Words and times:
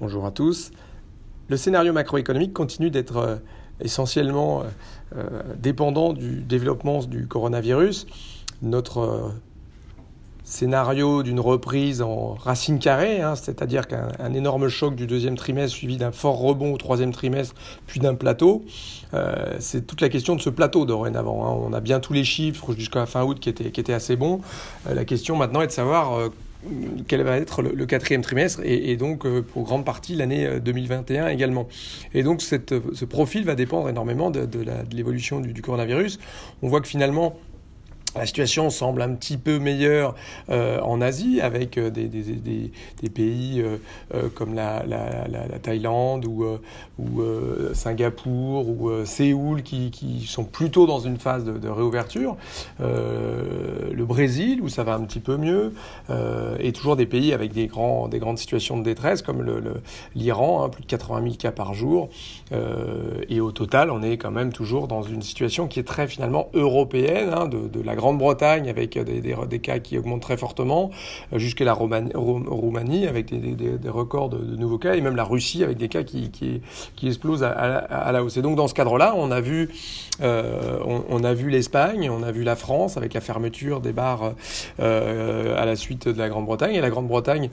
Bonjour 0.00 0.24
à 0.24 0.30
tous. 0.30 0.72
Le 1.48 1.56
scénario 1.56 1.92
macroéconomique 1.92 2.54
continue 2.54 2.90
d'être 2.90 3.18
euh, 3.18 3.36
essentiellement 3.80 4.62
euh, 4.62 4.64
euh, 5.16 5.42
dépendant 5.58 6.12
du 6.14 6.40
développement 6.40 7.04
du 7.04 7.26
coronavirus. 7.26 8.06
Notre 8.62 9.32
scénario 10.44 11.22
d'une 11.22 11.40
reprise 11.40 12.00
en 12.00 12.34
racine 12.34 12.78
carrée, 12.78 13.20
hein, 13.20 13.36
c'est-à-dire 13.36 13.86
qu'un 13.86 14.32
énorme 14.32 14.68
choc 14.68 14.94
du 14.94 15.06
deuxième 15.06 15.36
trimestre 15.36 15.76
suivi 15.76 15.98
d'un 15.98 16.10
fort 16.10 16.38
rebond 16.38 16.72
au 16.72 16.78
troisième 16.78 17.12
trimestre, 17.12 17.54
puis 17.86 18.00
d'un 18.00 18.14
plateau. 18.14 18.64
c'est 19.58 19.86
toute 19.86 20.00
la 20.00 20.08
question 20.08 20.36
de 20.36 20.40
ce 20.40 20.50
plateau 20.50 20.84
dorénavant. 20.84 21.46
Hein. 21.46 21.58
On 21.68 21.72
a 21.72 21.80
bien 21.80 22.00
tous 22.00 22.12
les 22.12 22.24
chiffres 22.24 22.74
jusqu'à 22.74 23.06
fin 23.06 23.24
août 23.24 23.40
qui 23.40 23.48
étaient 23.48 23.92
assez 23.92 24.16
bons. 24.16 24.40
la 24.88 25.04
question 25.04 25.36
maintenant 25.36 25.60
est 25.60 25.68
de 25.68 25.72
savoir 25.72 26.30
quel 27.08 27.22
va 27.22 27.36
être 27.36 27.62
le, 27.62 27.86
quatrième 27.86 28.22
trimestre 28.22 28.60
et, 28.64 28.96
donc 28.96 29.26
euh, 29.26 29.42
pour 29.42 29.64
grande 29.64 29.84
partie 29.84 30.14
l'année 30.14 30.60
2021 30.60 31.24
euh, 31.24 31.28
également. 31.28 31.68
Et 32.14 32.22
donc 32.22 32.42
cette, 32.42 32.74
ce 32.94 33.04
profil 33.04 33.44
va 33.44 33.54
dépendre 33.54 33.88
énormément 33.88 34.30
de, 34.30 34.48
l'évolution 34.92 35.40
du, 35.40 35.62
coronavirus. 35.62 36.18
On 36.62 36.68
voit 36.68 36.80
que 36.80 36.88
finalement 36.88 37.36
la 38.14 38.26
situation 38.26 38.68
semble 38.68 39.00
un 39.00 39.14
petit 39.14 39.38
peu 39.38 39.58
meilleure 39.58 40.14
euh, 40.50 40.80
en 40.80 41.00
Asie, 41.00 41.40
avec 41.40 41.78
euh, 41.78 41.90
des, 41.90 42.08
pays 43.08 43.62
euh, 43.62 44.28
comme 44.34 44.54
la, 44.54 44.84
la, 44.86 45.28
la, 45.28 45.46
la, 45.46 45.58
Thaïlande 45.58 46.26
ou, 46.26 46.44
ou 46.98 47.22
Singapour 47.72 48.68
ou 48.68 49.04
Séoul 49.04 49.62
qui, 49.62 50.26
sont 50.26 50.44
plutôt 50.44 50.86
dans 50.86 50.98
une 50.98 51.18
phase 51.18 51.44
de, 51.44 51.68
réouverture. 51.68 52.36
le 52.80 54.04
Brésil, 54.04 54.60
où 54.62 54.68
ça 54.68 54.84
va 54.84 54.94
un 54.94 55.02
petit 55.02 55.20
peu 55.20 55.36
mieux, 55.36 55.72
et 56.58 56.72
toujours 56.72 56.96
des 56.96 57.06
pays 57.06 57.32
avec 57.32 57.52
des, 57.52 57.66
grandes 57.66 58.38
situations 58.38 58.78
de 58.78 58.82
détresse, 58.82 59.22
comme 59.22 59.44
l'Iran, 60.14 60.64
hein, 60.64 60.68
plus 60.68 60.82
de 60.82 60.88
80 60.88 61.22
000 61.22 61.34
cas 61.36 61.52
par 61.52 61.74
jour. 61.74 62.08
et 63.28 63.40
au 63.40 63.52
total, 63.52 63.90
on 63.90 64.02
est 64.02 64.16
quand 64.16 64.30
même 64.30 64.52
toujours 64.52 64.88
dans 64.88 65.02
une 65.02 65.22
situation 65.22 65.66
qui 65.68 65.80
est 65.80 65.86
très 65.86 66.08
finalement 66.08 66.48
européenne, 66.54 67.30
hein, 67.34 67.46
de, 67.46 67.68
de 67.68 67.80
la 67.80 67.94
Grande-Bretagne 68.02 68.68
avec 68.68 68.98
des, 68.98 69.20
des, 69.20 69.58
cas 69.60 69.78
qui 69.78 69.96
augmentent 69.96 70.22
très 70.22 70.36
fortement, 70.36 70.90
euh, 71.32 71.38
jusqu'à 71.38 71.64
la 71.64 71.72
Roumanie, 71.72 73.06
avec 73.06 73.26
des, 73.26 73.88
records 73.88 74.28
de, 74.28 74.56
nouveaux 74.56 74.78
cas, 74.78 74.94
et 74.94 75.00
même 75.00 75.14
la 75.14 75.22
Russie 75.22 75.62
avec 75.62 75.78
des 75.78 75.88
cas 75.88 76.02
qui, 76.02 76.60
explosent 77.04 77.44
à, 77.44 78.10
la 78.12 78.24
hausse. 78.24 78.36
Et 78.36 78.42
donc 78.42 78.56
dans 78.56 78.66
ce 78.66 78.74
cadre-là, 78.74 79.14
on 79.16 79.30
a 79.30 79.40
vu, 79.40 79.68
euh, 80.20 80.78
on, 80.84 81.22
a 81.22 81.32
vu 81.32 81.48
l'Espagne, 81.48 82.10
on 82.10 82.24
a 82.24 82.32
vu 82.32 82.42
la 82.42 82.56
France 82.56 82.96
avec 82.96 83.14
la 83.14 83.20
fermeture 83.20 83.80
des 83.80 83.92
bars 83.92 84.32
euh, 84.80 85.56
à 85.56 85.64
la 85.64 85.76
suite 85.76 86.08
de 86.08 86.18
la 86.18 86.28
Grande-Bretagne, 86.28 86.74
et 86.74 86.80
la 86.80 86.90
Grande-Bretagne 86.90 87.50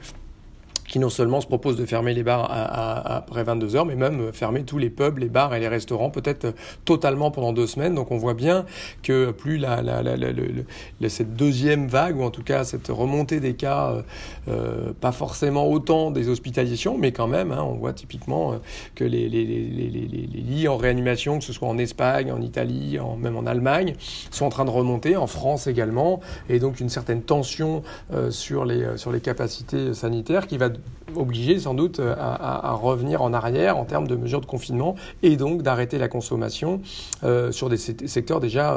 qui 0.89 0.99
non 0.99 1.09
seulement 1.09 1.39
se 1.39 1.47
propose 1.47 1.77
de 1.77 1.85
fermer 1.85 2.13
les 2.13 2.23
bars 2.23 2.45
à, 2.49 2.63
à, 2.63 3.17
après 3.17 3.43
22 3.43 3.75
heures, 3.75 3.85
mais 3.85 3.95
même 3.95 4.33
fermer 4.33 4.63
tous 4.63 4.77
les 4.77 4.89
pubs, 4.89 5.19
les 5.19 5.29
bars 5.29 5.53
et 5.53 5.59
les 5.59 5.67
restaurants, 5.67 6.09
peut-être 6.09 6.53
totalement 6.83 7.31
pendant 7.31 7.53
deux 7.53 7.67
semaines. 7.67 7.95
Donc 7.95 8.11
on 8.11 8.17
voit 8.17 8.33
bien 8.33 8.65
que 9.03 9.31
plus 9.31 9.57
la, 9.57 9.81
la, 9.81 10.01
la, 10.01 10.15
la 10.17 11.09
cette 11.09 11.35
deuxième 11.35 11.87
vague, 11.87 12.17
ou 12.17 12.23
en 12.23 12.31
tout 12.31 12.43
cas 12.43 12.63
cette 12.63 12.87
remontée 12.87 13.39
des 13.39 13.53
cas, 13.53 13.91
euh, 13.91 14.01
euh, 14.47 14.93
pas 14.99 15.11
forcément 15.11 15.67
autant 15.69 16.11
des 16.11 16.29
hospitalisations, 16.29 16.97
mais 16.97 17.11
quand 17.11 17.27
même, 17.27 17.51
hein, 17.51 17.63
on 17.63 17.75
voit 17.75 17.93
typiquement 17.93 18.53
euh, 18.53 18.57
que 18.95 19.03
les, 19.03 19.29
les, 19.29 19.45
les, 19.45 19.67
les, 19.89 19.99
lits 19.99 20.67
en 20.67 20.77
réanimation, 20.77 21.37
que 21.39 21.45
ce 21.45 21.53
soit 21.53 21.67
en 21.67 21.77
Espagne, 21.77 22.31
en 22.31 22.41
Italie, 22.41 22.99
en, 22.99 23.15
même 23.15 23.37
en 23.37 23.45
Allemagne, 23.45 23.95
sont 24.31 24.45
en 24.45 24.49
train 24.49 24.65
de 24.65 24.69
remonter, 24.69 25.15
en 25.17 25.27
France 25.27 25.67
également, 25.67 26.19
et 26.49 26.59
donc 26.59 26.79
une 26.79 26.89
certaine 26.89 27.21
tension 27.21 27.83
euh, 28.13 28.31
sur, 28.31 28.65
les, 28.65 28.97
sur 28.97 29.11
les 29.11 29.21
capacités 29.21 29.93
sanitaires 29.93 30.47
qui 30.47 30.57
va 30.57 30.69
obligé 31.15 31.59
sans 31.59 31.73
doute 31.73 31.99
euh, 31.99 32.15
à, 32.17 32.71
revenir 32.73 33.21
en 33.21 33.33
arrière 33.33 33.77
en 33.77 33.85
termes 33.85 34.07
de 34.07 34.15
mesures 34.15 34.41
de 34.41 34.45
confinement 34.45 34.95
et 35.23 35.37
donc 35.37 35.61
d'arrêter 35.61 35.97
la 35.97 36.07
consommation 36.07 36.81
euh, 37.23 37.51
sur 37.51 37.69
des 37.69 37.77
secteurs 37.77 38.39
déjà 38.39 38.75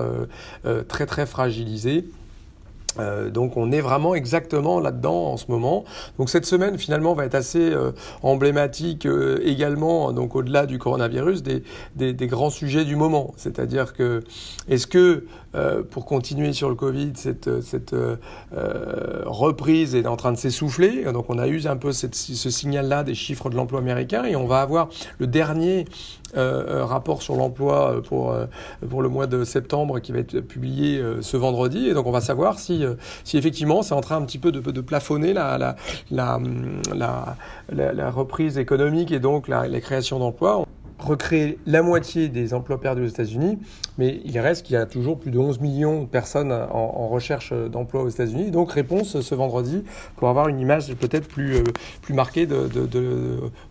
euh, 0.64 0.82
très 0.84 1.06
très 1.06 1.26
fragilisés. 1.26 2.04
Donc 3.32 3.56
on 3.56 3.72
est 3.72 3.80
vraiment 3.80 4.14
exactement 4.14 4.78
là-dedans 4.78 5.32
en 5.32 5.36
ce 5.38 5.46
moment. 5.48 5.84
Donc 6.18 6.28
cette 6.28 6.44
semaine 6.44 6.76
finalement 6.76 7.14
va 7.14 7.24
être 7.24 7.34
assez 7.34 7.72
emblématique 8.22 9.08
également, 9.42 10.12
donc 10.12 10.36
au-delà 10.36 10.66
du 10.66 10.78
coronavirus, 10.78 11.42
des, 11.42 11.62
des, 11.94 12.26
grands 12.26 12.50
sujets 12.50 12.84
du 12.84 12.94
moment. 12.94 13.32
C'est-à-dire 13.38 13.94
que 13.94 14.22
est-ce 14.68 14.86
que 14.86 15.24
euh, 15.54 15.82
pour 15.82 16.04
continuer 16.04 16.52
sur 16.52 16.68
le 16.68 16.74
Covid, 16.74 17.12
cette, 17.14 17.62
cette 17.62 17.94
reprise 19.24 19.94
est 19.94 20.06
en 20.06 20.16
train 20.16 20.32
de 20.32 20.36
s'essouffler 20.36 21.04
Donc 21.12 21.26
on 21.28 21.38
a 21.38 21.46
eu 21.48 21.66
un 21.66 21.76
peu 21.76 21.92
ce 21.92 22.50
signal-là 22.50 23.04
des 23.04 23.14
chiffres 23.14 23.50
de 23.50 23.56
l'emploi 23.56 23.80
américain 23.80 24.24
et 24.24 24.36
on 24.36 24.46
va 24.46 24.60
avoir 24.60 24.88
le 25.18 25.26
dernier 25.26 25.84
rapport 26.34 27.22
sur 27.22 27.36
l'emploi 27.36 28.02
pour, 28.02 28.34
pour 28.88 29.02
le 29.02 29.08
mois 29.08 29.26
de 29.26 29.44
septembre 29.44 30.00
qui 30.00 30.12
va 30.12 30.18
être 30.18 30.40
publié 30.40 31.02
ce 31.20 31.36
vendredi. 31.36 31.88
Et 31.88 31.94
donc 31.94 32.06
on 32.06 32.10
va 32.10 32.20
savoir 32.20 32.58
si 32.58 32.82
euh, 32.82 32.94
si, 33.24 33.38
effectivement 33.38 33.82
c'est 33.82 33.94
en 33.94 34.00
train 34.00 34.16
un 34.16 34.22
petit 34.22 34.38
peu 34.38 34.52
de, 34.52 34.60
de 34.60 34.80
plafonner 34.80 35.32
la, 35.32 35.58
la, 35.58 36.38
la, 36.94 37.36
la, 37.70 38.10
reprise 38.10 38.58
économique 38.58 39.10
et 39.12 39.20
donc 39.20 39.48
la, 39.48 39.68
la 39.68 39.80
création 39.80 40.18
d'emplois 40.18 40.64
recréer 41.02 41.58
la 41.66 41.82
moitié 41.82 42.28
des 42.28 42.54
emplois 42.54 42.80
perdus 42.80 43.02
aux 43.02 43.08
États-Unis, 43.08 43.58
mais 43.98 44.20
il 44.24 44.38
reste 44.38 44.64
qu'il 44.64 44.74
y 44.74 44.76
a 44.76 44.86
toujours 44.86 45.18
plus 45.18 45.30
de 45.30 45.38
11 45.38 45.60
millions 45.60 46.02
de 46.02 46.06
personnes 46.06 46.52
en, 46.52 46.74
en 46.74 47.08
recherche 47.08 47.52
d'emploi 47.52 48.02
aux 48.02 48.08
États-Unis. 48.08 48.50
Donc 48.50 48.72
réponse 48.72 49.20
ce 49.20 49.34
vendredi 49.34 49.84
pour 50.16 50.28
avoir 50.28 50.48
une 50.48 50.60
image 50.60 50.92
peut-être 50.94 51.28
plus, 51.28 51.56
euh, 51.56 51.64
plus 52.00 52.14
marquée 52.14 52.46
de, 52.46 52.68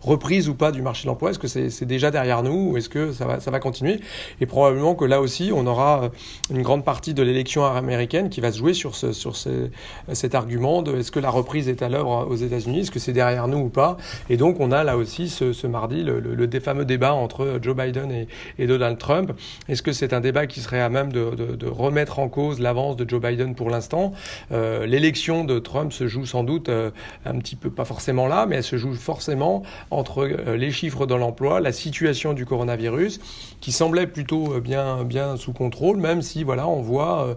reprise 0.00 0.48
ou 0.48 0.54
pas 0.54 0.72
du 0.72 0.82
marché 0.82 1.04
de 1.04 1.08
l'emploi. 1.08 1.30
Est-ce 1.30 1.38
que 1.38 1.48
c'est 1.48 1.84
déjà 1.84 2.10
derrière 2.10 2.42
nous 2.42 2.70
ou 2.72 2.76
est-ce 2.76 2.88
que 2.88 3.12
ça 3.12 3.26
va, 3.26 3.40
ça 3.40 3.50
va 3.50 3.60
continuer? 3.60 4.00
Et 4.40 4.46
probablement 4.46 4.94
que 4.94 5.04
là 5.04 5.20
aussi, 5.20 5.50
on 5.54 5.66
aura 5.66 6.10
une 6.50 6.62
grande 6.62 6.84
partie 6.84 7.14
de 7.14 7.22
l'élection 7.22 7.64
américaine 7.64 8.28
qui 8.28 8.40
va 8.40 8.52
se 8.52 8.58
jouer 8.58 8.74
sur, 8.74 8.94
sur 8.94 9.36
ce, 9.36 9.70
cet 10.12 10.34
argument 10.34 10.82
de 10.82 10.96
est-ce 10.96 11.10
que 11.10 11.20
la 11.20 11.30
reprise 11.30 11.68
est 11.68 11.82
à 11.82 11.88
l'œuvre 11.88 12.26
aux 12.28 12.36
États-Unis, 12.36 12.80
est-ce 12.80 12.90
que 12.90 12.98
c'est 12.98 13.12
derrière 13.12 13.48
nous 13.48 13.58
ou 13.58 13.68
pas? 13.68 13.96
Et 14.30 14.36
donc 14.36 14.60
on 14.60 14.72
a 14.72 14.84
là 14.84 14.96
aussi 14.96 15.28
ce, 15.28 15.66
mardi 15.66 16.02
le, 16.02 16.60
fameux 16.60 16.84
débat 16.84 17.14
entre 17.22 17.58
Joe 17.62 17.76
Biden 17.76 18.26
et, 18.58 18.66
Donald 18.66 18.98
Trump. 18.98 19.32
Est-ce 19.68 19.82
que 19.82 19.92
c'est 19.92 20.12
un 20.12 20.20
débat 20.20 20.46
qui 20.46 20.60
serait 20.60 20.80
à 20.80 20.88
même 20.88 21.12
de, 21.12 21.66
remettre 21.66 22.18
en 22.18 22.28
cause 22.28 22.60
l'avance 22.60 22.96
de 22.96 23.08
Joe 23.08 23.20
Biden 23.20 23.54
pour 23.54 23.70
l'instant? 23.70 24.12
Euh, 24.52 24.86
L'élection 24.86 25.44
de 25.44 25.58
Trump 25.58 25.92
se 25.92 26.06
joue 26.06 26.26
sans 26.26 26.44
doute 26.44 26.68
euh, 26.68 26.90
un 27.24 27.38
petit 27.38 27.56
peu, 27.56 27.70
pas 27.70 27.84
forcément 27.84 28.26
là, 28.26 28.46
mais 28.46 28.56
elle 28.56 28.62
se 28.62 28.76
joue 28.76 28.94
forcément 28.94 29.62
entre 29.90 30.24
euh, 30.24 30.56
les 30.56 30.70
chiffres 30.70 31.06
de 31.06 31.14
l'emploi, 31.14 31.60
la 31.60 31.72
situation 31.72 32.32
du 32.32 32.46
coronavirus, 32.46 33.20
qui 33.60 33.72
semblait 33.72 34.06
plutôt 34.06 34.60
bien, 34.60 35.36
sous 35.36 35.52
contrôle, 35.52 35.96
même 35.96 36.22
si 36.22 36.42
voilà, 36.42 36.66
on 36.66 36.82
voit 36.82 37.36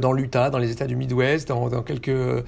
dans 0.00 0.12
l'Utah, 0.12 0.50
dans 0.50 0.58
les 0.58 0.70
États 0.70 0.86
du 0.86 0.96
Midwest, 0.96 1.48
dans, 1.48 1.68
dans 1.68 1.82
quelques 1.82 2.08
euh, 2.08 2.42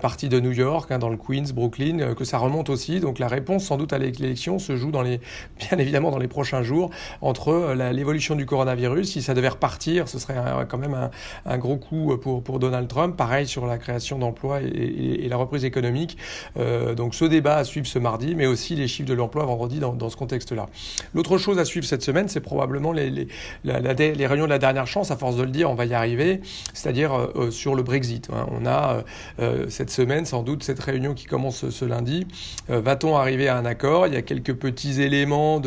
parties 0.00 0.28
de 0.28 0.40
New 0.40 0.52
York, 0.52 0.90
hein, 0.90 0.98
dans 0.98 1.08
le 1.08 1.16
Queens, 1.16 1.52
Brooklyn, 1.54 2.00
euh, 2.00 2.14
que 2.14 2.24
ça 2.24 2.38
remonte 2.38 2.70
aussi. 2.70 3.00
Donc 3.00 3.18
la 3.18 3.28
réponse, 3.28 3.64
sans 3.64 3.76
doute, 3.76 3.92
à 3.92 3.98
l'élection 3.98 4.58
se 4.58 4.76
joue 4.76 4.90
dans 4.90 5.02
les, 5.02 5.20
bien 5.58 5.78
évidemment 5.78 6.10
dans 6.10 6.18
les 6.18 6.28
prochains 6.28 6.62
jours 6.62 6.90
entre 7.20 7.74
l'évolution 7.92 8.34
du 8.34 8.46
coronavirus. 8.46 9.10
Si 9.10 9.22
ça 9.22 9.34
devait 9.34 9.48
repartir, 9.48 10.08
ce 10.08 10.18
serait 10.18 10.36
quand 10.68 10.78
même 10.78 10.94
un, 10.94 11.10
un, 11.46 11.58
gros 11.58 11.76
coup 11.76 12.16
pour, 12.18 12.42
pour 12.42 12.58
Donald 12.58 12.88
Trump. 12.88 13.16
Pareil 13.16 13.46
sur 13.46 13.66
la 13.66 13.78
création 13.78 14.18
d'emplois 14.18 14.60
et, 14.62 15.24
et, 15.24 15.28
la 15.28 15.36
reprise 15.36 15.64
économique. 15.64 16.16
Euh, 16.58 16.94
donc 16.94 17.14
ce 17.14 17.24
débat 17.24 17.56
à 17.56 17.64
suivre 17.64 17.86
ce 17.86 17.98
mardi, 17.98 18.34
mais 18.34 18.46
aussi 18.46 18.76
les 18.76 18.88
chiffres 18.88 19.08
de 19.08 19.14
l'emploi 19.14 19.44
vendredi 19.44 19.78
dans, 19.78 19.92
dans 19.92 20.10
ce 20.10 20.16
contexte-là. 20.16 20.66
L'autre 21.14 21.38
chose 21.38 21.58
à 21.58 21.64
suivre 21.64 21.86
cette 21.86 22.02
semaine, 22.02 22.28
c'est 22.28 22.40
probablement 22.40 22.92
les, 22.92 23.10
les, 23.10 23.28
les 23.64 24.26
réunions 24.26 24.44
de 24.44 24.50
la 24.50 24.58
dernière 24.58 24.86
chance. 24.86 25.10
À 25.10 25.16
force 25.16 25.36
de 25.36 25.42
le 25.42 25.50
dire, 25.50 25.70
on 25.70 25.74
va 25.74 25.86
y 25.86 25.94
arriver 25.94 26.40
c'est-à-dire 26.82 27.14
euh, 27.14 27.50
sur 27.52 27.76
le 27.76 27.84
Brexit. 27.84 28.28
Hein. 28.32 28.46
On 28.50 28.66
a 28.66 28.94
euh, 28.94 29.02
euh, 29.38 29.66
cette 29.68 29.90
semaine 29.90 30.26
sans 30.26 30.42
doute 30.42 30.64
cette 30.64 30.80
réunion 30.80 31.14
qui 31.14 31.26
commence 31.26 31.70
ce 31.70 31.84
lundi. 31.84 32.26
Va-t-on 32.68 33.16
arriver 33.16 33.48
à 33.48 33.56
un 33.56 33.64
accord? 33.64 34.06
Il 34.06 34.14
y 34.14 34.16
a 34.16 34.22
quelques 34.22 34.54
petits 34.54 35.02
éléments, 35.02 35.60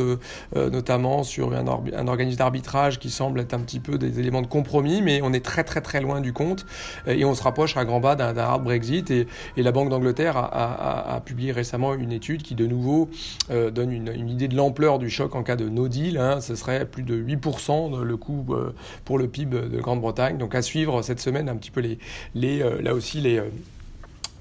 notamment 0.56 1.24
sur 1.24 1.54
un, 1.54 1.68
organisme 2.08 2.38
d'arbitrage 2.38 3.00
qui 3.00 3.10
semble 3.10 3.40
être 3.40 3.54
un 3.54 3.60
petit 3.60 3.80
peu 3.80 3.98
des 3.98 4.20
éléments 4.20 4.42
de 4.42 4.48
compromis, 4.48 5.02
mais 5.02 5.22
on 5.24 5.32
est 5.34 5.44
très 5.44 5.64
très 5.64 5.82
très 5.82 6.02
loin 6.02 6.20
du 6.20 6.34
compte 6.34 6.66
et 7.08 7.24
on 7.26 7.36
se 7.36 7.44
rapproche 7.44 7.78
à 7.78 7.86
grands 7.86 8.00
bas 8.00 8.16
d'un 8.16 8.36
hard 8.38 8.64
Brexit. 8.64 9.12
Et, 9.12 9.28
la 9.58 9.72
Banque 9.72 9.90
d'Angleterre 9.90 10.38
a, 10.38 11.22
publié 11.26 11.52
récemment 11.52 11.94
une 11.94 12.12
étude 12.12 12.44
qui 12.44 12.56
de 12.56 12.66
nouveau 12.68 13.10
euh, 13.52 13.72
donne 13.72 13.92
une, 13.92 14.30
idée 14.30 14.48
de 14.48 14.56
l'ampleur 14.56 15.00
du 15.00 15.10
choc 15.10 15.36
en 15.36 15.44
cas 15.44 15.56
de 15.56 15.70
no 15.70 15.88
deal. 15.88 16.18
Hein. 16.18 16.42
Ce 16.42 16.56
serait 16.56 16.86
plus 16.86 17.04
de 17.04 17.16
8% 17.16 18.02
le 18.02 18.18
coût 18.18 18.46
euh, 18.50 18.74
pour 19.06 19.18
le 19.18 19.28
PIB 19.28 19.70
de 19.70 19.80
Grande-Bretagne. 19.80 20.38
Donc 20.38 20.56
à 20.56 20.62
suivre 20.62 21.02
cette 21.06 21.20
semaine 21.20 21.48
un 21.50 21.56
petit 21.56 21.72
peu 21.72 21.82
les, 21.82 21.98
les 22.34 22.62
euh, 22.62 22.82
là 22.82 22.94
aussi 22.94 23.22
les 23.22 23.42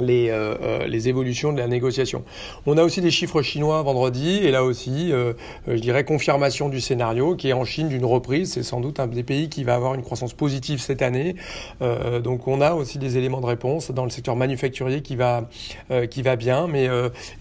les, 0.00 0.30
euh, 0.30 0.54
euh, 0.62 0.86
les, 0.86 1.08
évolutions 1.08 1.52
de 1.52 1.58
la 1.58 1.68
négociation. 1.68 2.24
On 2.66 2.76
a 2.78 2.82
aussi 2.82 3.00
des 3.00 3.10
chiffres 3.10 3.42
chinois 3.42 3.82
vendredi, 3.82 4.38
et 4.38 4.50
là 4.50 4.64
aussi, 4.64 5.12
euh, 5.12 5.34
je 5.68 5.74
dirais, 5.74 6.04
confirmation 6.04 6.68
du 6.68 6.80
scénario 6.80 7.36
qui 7.36 7.48
est 7.48 7.52
en 7.52 7.64
Chine 7.64 7.88
d'une 7.88 8.04
reprise. 8.04 8.52
C'est 8.52 8.62
sans 8.62 8.80
doute 8.80 9.00
un 9.00 9.06
des 9.06 9.22
pays 9.22 9.48
qui 9.48 9.64
va 9.64 9.74
avoir 9.74 9.94
une 9.94 10.02
croissance 10.02 10.32
positive 10.32 10.80
cette 10.80 11.02
année. 11.02 11.36
donc 12.22 12.48
on 12.48 12.60
a 12.60 12.72
aussi 12.74 12.98
des 12.98 13.16
éléments 13.16 13.40
de 13.40 13.46
réponse 13.46 13.90
dans 13.90 14.04
le 14.04 14.10
secteur 14.10 14.36
manufacturier 14.36 15.02
qui 15.02 15.16
va, 15.16 15.48
qui 16.10 16.22
va 16.22 16.36
bien, 16.36 16.66
mais 16.66 16.88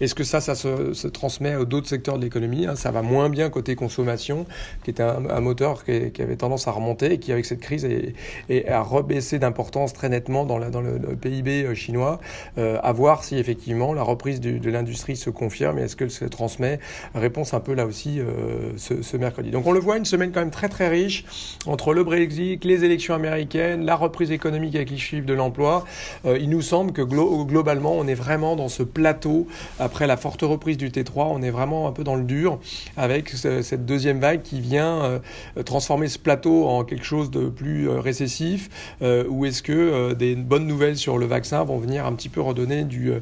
est-ce 0.00 0.14
que 0.14 0.24
ça, 0.24 0.40
ça 0.40 0.54
se, 0.54 0.92
se 0.92 1.08
transmet 1.08 1.52
à 1.52 1.64
d'autres 1.64 1.88
secteurs 1.88 2.18
de 2.18 2.24
l'économie 2.24 2.66
hein? 2.66 2.76
Ça 2.76 2.90
va 2.90 3.02
moins 3.02 3.28
bien 3.28 3.50
côté 3.50 3.74
consommation, 3.74 4.46
qui 4.84 4.90
est 4.90 5.00
un, 5.00 5.28
un 5.28 5.40
moteur 5.40 5.84
qui, 5.84 6.12
qui, 6.12 6.22
avait 6.22 6.36
tendance 6.36 6.68
à 6.68 6.72
remonter 6.72 7.14
et 7.14 7.18
qui, 7.18 7.32
avec 7.32 7.44
cette 7.44 7.60
crise, 7.60 7.84
est, 7.84 8.14
est 8.48 8.68
a 8.68 8.82
rebaissé 8.82 9.38
d'importance 9.38 9.92
très 9.92 10.08
nettement 10.08 10.44
dans, 10.44 10.58
la, 10.58 10.70
dans 10.70 10.80
le 10.80 10.98
PIB 11.16 11.74
chinois. 11.74 12.20
Euh, 12.58 12.78
à 12.82 12.92
voir 12.92 13.24
si 13.24 13.36
effectivement 13.36 13.92
la 13.94 14.02
reprise 14.02 14.40
de 14.40 14.70
l'industrie 14.70 15.16
se 15.16 15.30
confirme 15.30 15.78
et 15.78 15.82
est-ce 15.82 15.96
qu'elle 15.96 16.10
se 16.10 16.24
transmet. 16.24 16.78
Réponse 17.14 17.54
un 17.54 17.60
peu 17.60 17.74
là 17.74 17.86
aussi 17.86 18.20
euh, 18.20 18.72
ce, 18.76 19.16
mercredi. 19.16 19.50
Donc 19.50 19.66
on 19.66 19.72
le 19.72 19.80
voit, 19.80 19.96
une 19.96 20.04
semaine 20.04 20.32
quand 20.32 20.40
même 20.40 20.50
très 20.50 20.68
très 20.68 20.88
riche 20.88 21.24
entre 21.66 21.94
le 21.94 22.04
Brexit, 22.04 22.64
les 22.64 22.84
élections 22.84 23.14
américaines, 23.14 23.84
la 23.84 23.96
reprise 23.96 24.30
économique 24.30 24.76
avec 24.76 24.90
les 24.90 24.98
chiffres 24.98 25.26
de 25.26 25.34
l'emploi. 25.34 25.84
Euh, 26.26 26.38
il 26.40 26.48
nous 26.48 26.62
semble 26.62 26.92
que 26.92 27.02
globalement 27.02 27.92
on 27.92 28.06
est 28.06 28.14
vraiment 28.14 28.56
dans 28.56 28.68
ce 28.68 28.82
plateau 28.82 29.46
après 29.78 30.06
la 30.06 30.16
forte 30.16 30.42
reprise 30.42 30.76
du 30.76 30.90
T3, 30.90 31.28
on 31.30 31.42
est 31.42 31.50
vraiment 31.50 31.88
un 31.88 31.92
peu 31.92 32.04
dans 32.04 32.16
le 32.16 32.24
dur 32.24 32.58
avec 32.96 33.30
cette 33.30 33.86
deuxième 33.86 34.20
vague 34.20 34.42
qui 34.42 34.60
vient 34.60 35.20
transformer 35.64 36.08
ce 36.08 36.18
plateau 36.18 36.66
en 36.66 36.84
quelque 36.84 37.04
chose 37.04 37.30
de 37.30 37.48
plus 37.48 37.88
récessif 37.88 38.96
ou 39.00 39.46
est-ce 39.46 39.62
que 39.62 40.12
des 40.14 40.34
bonnes 40.36 40.66
nouvelles 40.66 40.96
sur 40.96 41.18
le 41.18 41.26
vaccin 41.26 41.64
vont 41.64 41.78
venir 41.78 42.06
un 42.06 42.12
petit 42.12 42.28
peu 42.28 42.33
redonner 42.40 42.84
du, 42.84 43.12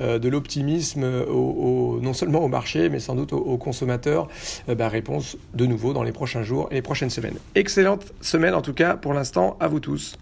euh, 0.00 0.18
de 0.18 0.28
l'optimisme 0.28 1.04
au, 1.04 1.98
non 2.02 2.12
seulement 2.12 2.40
au 2.40 2.48
marché, 2.48 2.88
mais 2.88 3.00
sans 3.00 3.14
doute 3.14 3.32
aux, 3.32 3.56
consommateurs 3.56 4.28
euh, 4.68 4.74
bah, 4.74 4.88
Réponse 4.88 5.36
de 5.54 5.66
nouveau 5.66 5.92
dans 5.92 6.02
les 6.02 6.12
prochains 6.12 6.42
jours 6.42 6.68
et 6.70 6.74
les 6.74 6.82
prochaines 6.82 7.10
semaines. 7.10 7.38
Excellente 7.54 8.12
semaine 8.20 8.54
en 8.54 8.62
tout 8.62 8.74
cas 8.74 8.96
pour 8.96 9.14
l'instant 9.14 9.56
à 9.60 9.68
vous 9.68 9.80
tous. 9.80 10.16